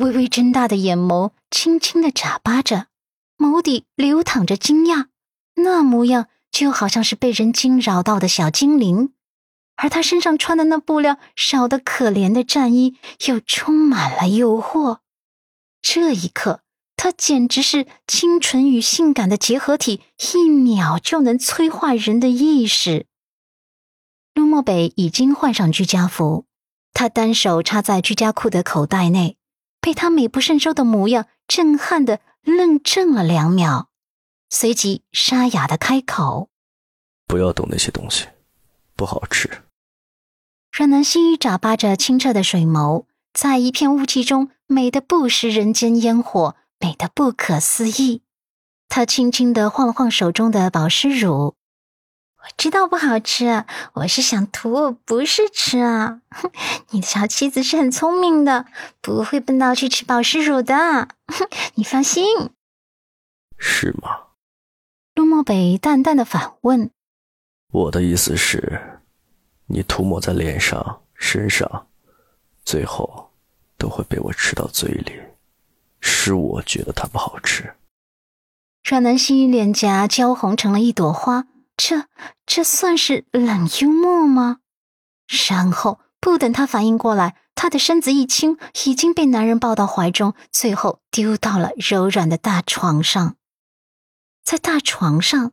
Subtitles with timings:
[0.00, 2.86] 微微睁大的眼眸轻轻的眨巴着，
[3.36, 5.08] 眸底流淌着惊讶，
[5.56, 9.12] 那模样就好像是被人惊扰到的小精灵。
[9.76, 14.98] 而他身上穿的那布料少得可怜的战衣，又充满了诱惑。
[15.82, 16.60] 这一刻，
[16.96, 20.00] 他简直是清纯与性感的结合体，
[20.34, 23.06] 一秒就能催化人的意识。
[24.34, 26.44] 陆漠北已经换上居家服，
[26.92, 29.36] 他单手插在居家裤的口袋内，
[29.80, 33.88] 被他美不胜收的模样震撼的愣怔了两秒，
[34.48, 36.48] 随即沙哑的开口
[37.26, 38.26] ：“不要动那些东西，
[38.94, 39.62] 不好吃。”
[40.70, 48.22] 阮南希眨巴着清澈的水眸，在一片雾气中，美得不食人间烟火，美得不可思议。
[48.88, 51.56] 她轻轻的晃了晃手中的保湿乳，
[52.42, 56.22] 我知道不好吃，我是想涂，不是吃啊。
[56.90, 58.66] 你的小妻子是很聪明的，
[59.00, 61.08] 不会笨到去吃保湿乳的。
[61.76, 62.50] 你放心。
[63.58, 64.28] 是吗？
[65.14, 66.90] 陆漠北淡淡的反问。
[67.72, 69.00] 我的意思是。
[69.72, 71.86] 你涂抹在脸上、身上，
[72.64, 73.30] 最后
[73.78, 75.12] 都会被我吃到嘴里，
[76.00, 77.72] 是我觉得它不好吃。
[78.82, 81.46] 阮南希脸颊娇红成了一朵花，
[81.82, 82.04] 这
[82.44, 84.58] 这算是冷幽默吗？
[85.48, 93.36] 然后不等他反应过来，他的身子一轻，已经被男人抱到怀中，最后丢到了柔软的大床上。
[94.44, 95.52] 在大床上，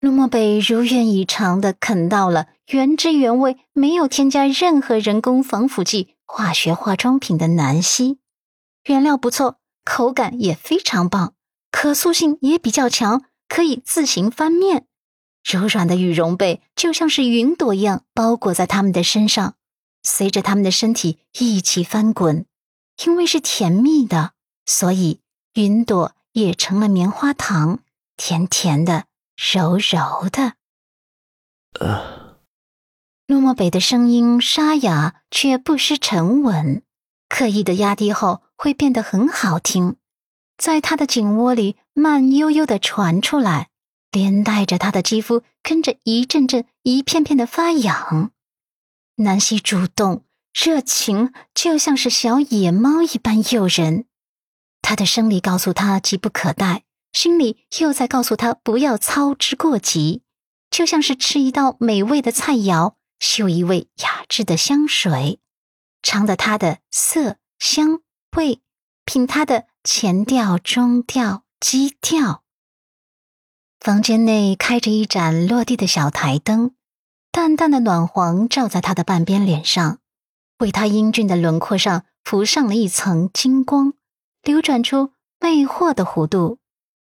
[0.00, 2.48] 陆漠北如愿以偿的啃到了。
[2.70, 8.18] 原汁原味，没有添加任何人工防腐剂、化学化妆品的南希，
[8.86, 11.34] 原料不错，口感也非常棒，
[11.70, 14.86] 可塑性也比较强，可以自行翻面。
[15.42, 19.54] 柔软的羽绒被就像是云朵一样包裹在他们的身上，
[20.02, 22.46] 随着他们的身体一起翻滚。
[23.04, 24.32] 因为是甜蜜的，
[24.66, 25.20] 所以
[25.54, 27.78] 云朵也成了棉花糖，
[28.16, 30.54] 甜甜的，柔柔的。
[31.80, 32.20] 呃。
[33.26, 36.82] 陆漠北的声音沙哑，却不失沉稳。
[37.28, 39.96] 刻意的压低后，会变得很好听，
[40.58, 43.69] 在他的颈窝里慢悠悠的传出来，
[44.12, 48.32] 连带着他的肌肤跟着一阵阵、一片片的发痒。
[49.16, 54.06] 南希主动、热情，就像是小野猫一般诱人。
[54.82, 60.22] 他的生理告诉他急不可待，心里又在告诉他不要操之过急，
[60.70, 62.94] 就像是吃一道美味的菜肴。
[63.20, 65.40] 嗅一味雅致的香水，
[66.02, 68.00] 尝的它的色香
[68.34, 68.62] 味，
[69.04, 72.42] 品它的前调、中调、基调。
[73.80, 76.74] 房间内开着一盏落地的小台灯，
[77.32, 79.98] 淡淡的暖黄照在他的半边脸上，
[80.58, 83.94] 为他英俊的轮廓上浮上了一层金光，
[84.42, 86.58] 流转出魅惑的弧度。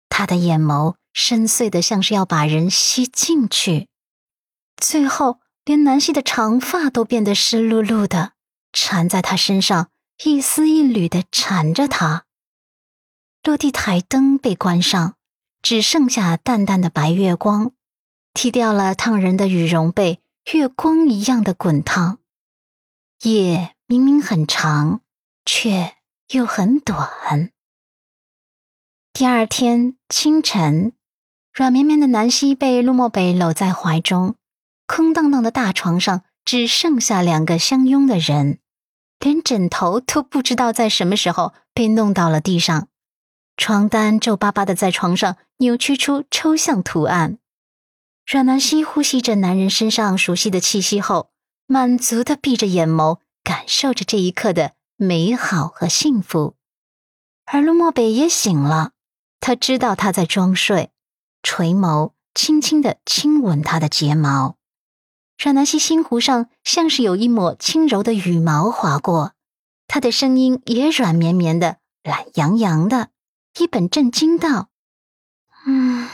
[0.07, 3.88] 他的眼眸深邃的，像是要把人吸进去，
[4.78, 5.39] 最后。
[5.63, 8.33] 连南希的长发都变得湿漉漉的，
[8.73, 9.91] 缠在他身上，
[10.23, 12.25] 一丝一缕的缠着他。
[13.43, 15.17] 落地台灯被关上，
[15.61, 17.72] 只剩下淡淡的白月光，
[18.33, 20.19] 剃掉了烫人的羽绒被，
[20.53, 22.17] 月光一样的滚烫。
[23.23, 25.01] 夜明明很长，
[25.45, 25.95] 却
[26.29, 27.51] 又很短。
[29.13, 30.94] 第二天清晨，
[31.53, 34.35] 软绵绵的南希被陆漠北搂在怀中。
[34.88, 38.59] 空荡荡的大床上只剩下两个相拥的人，
[39.19, 42.88] 连枕头都不知道在什么时候被弄到了地上，
[43.61, 47.38] 床单皱巴巴的在床上扭曲出抽象图案。
[48.25, 51.29] 阮南希呼吸着男人身上熟悉的气息后，
[51.67, 56.55] 满足的闭着眼眸，感受着这一刻的美好和幸福。
[57.45, 58.94] 而陆漠北也醒了，
[59.39, 60.89] 他知道他在装睡，
[61.43, 64.55] 垂眸轻轻的亲吻他的睫毛。
[65.38, 69.33] 阮南希心湖上像是有一抹轻柔的羽毛划过，
[69.88, 73.09] 她的声音也软绵绵的、懒洋洋的，
[73.59, 74.70] 一本正经道
[75.68, 76.08] ：“嗯，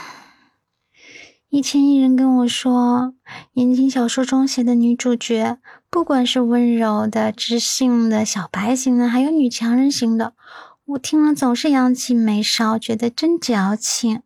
[1.48, 3.14] 以前有人跟我说，
[3.52, 5.58] 言情小说中写的女主角，
[5.88, 10.34] 不管是温柔的、知性的、小白型的，还有女强人型的，
[10.84, 14.22] 我听了总是扬起眉梢，觉得真矫情。”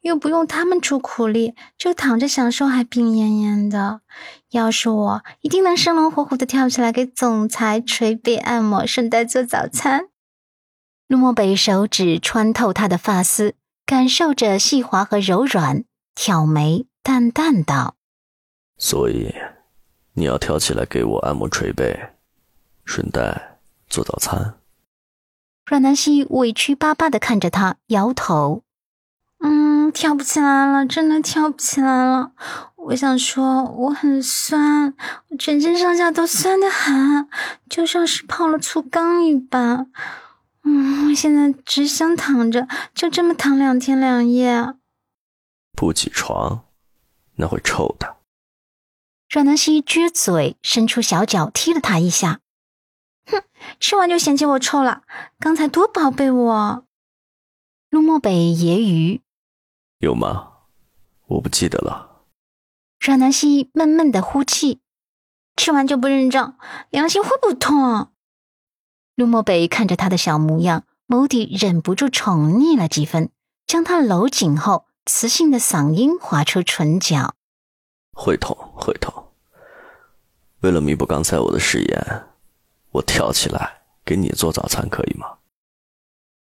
[0.00, 4.00] 又不用他们出苦力，就躺着享受，还病恹恹的。
[4.50, 10.08] 要是我，一定能生龙活虎的跳起来给总裁捶背按摩，顺带做早餐。
[11.08, 13.54] 陆漠北手指穿透他的发丝，
[13.86, 15.84] 感受着细滑和柔软，
[16.14, 17.94] 挑眉淡淡道
[18.76, 19.34] ：“所以，
[20.12, 22.10] 你要跳起来给我按摩捶背，
[22.84, 23.58] 顺带
[23.88, 24.56] 做早餐。”
[25.64, 28.62] 阮南希委屈巴巴的看着他，摇头
[29.40, 32.32] ：“嗯，跳不起来了，真的跳不起来了。
[32.76, 34.92] 我想说，我很酸，
[35.28, 37.26] 我全身上下都酸得很，
[37.70, 39.90] 就像是泡了醋缸一般。
[40.70, 44.74] 嗯，我现在只想躺着，就这么躺两天两夜。
[45.72, 46.66] 不起床，
[47.36, 48.18] 那会臭的。”
[49.30, 52.40] 阮南希撅嘴，伸出小脚踢了他一下。
[53.26, 53.42] 哼，
[53.80, 55.04] 吃完就嫌弃我臭了，
[55.38, 56.84] 刚才多宝贝我。
[57.88, 59.22] 陆漠北揶揄
[60.00, 60.52] ：“有吗？
[61.28, 62.24] 我不记得了。”
[63.00, 64.80] 阮南希闷闷的呼气
[65.56, 66.58] ：“吃完就不认账，
[66.90, 68.10] 良心会不痛？”
[69.18, 73.30] 陆漠北看着他的小模样，眸底忍不住宠溺了几分，
[73.66, 77.34] 将他搂紧后，磁性的嗓音划出唇角。
[78.12, 79.32] 会痛，会痛。
[80.60, 82.26] 为了弥补刚才我的誓言，
[82.92, 85.38] 我跳起来给你做早餐，可以吗？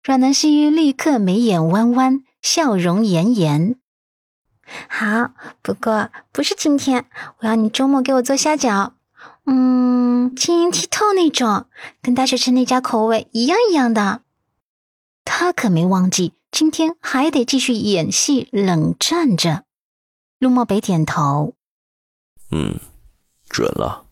[0.01, 3.75] 阮南希立刻眉眼弯弯，笑容妍妍。
[4.87, 5.31] 好，
[5.61, 7.05] 不过不是今天，
[7.39, 8.91] 我要你周末给我做虾饺，
[9.45, 11.65] 嗯，晶莹剔透那种，
[12.01, 14.21] 跟大学城那家口味一样一样的。
[15.25, 19.63] 他可没忘记，今天还得继续演戏，冷战着。
[20.39, 21.53] 陆漠北点头。
[22.51, 22.79] 嗯，
[23.49, 24.05] 准了。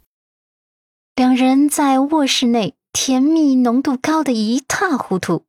[1.16, 5.46] 两人在卧室内甜蜜浓度高的一塌糊涂，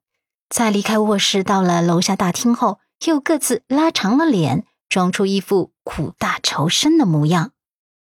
[0.49, 7.53] 在离开卧室到了楼下大厅后，又各自拉长了脸，装出一副苦大仇深的模样。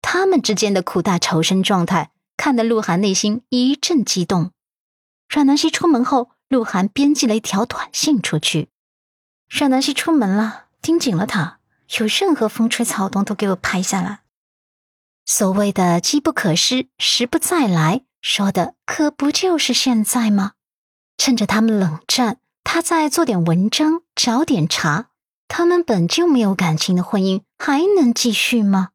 [0.07, 4.51] 他们之间的苦大仇深状态，看得鹿晗内心一阵激动。
[5.27, 8.69] 阮南希出门后，鹿晗编辑了一条短信出去
[9.49, 11.57] ：“阮南希出门了，盯紧了他，
[11.97, 14.19] 有任何风吹草动都给我拍下来。”
[15.25, 20.51] 所谓的机不可失，时不再来，说的可不就是现在吗？
[21.17, 25.07] 趁着他们冷战，他再做点文章，找点茬。
[25.47, 28.89] 他们本就没有感情的婚姻，还能继续吗？